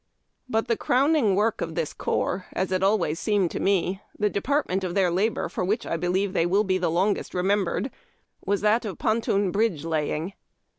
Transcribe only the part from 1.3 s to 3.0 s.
work of this corps, as it